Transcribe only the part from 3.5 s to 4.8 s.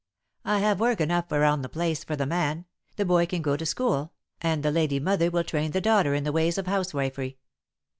to school, and the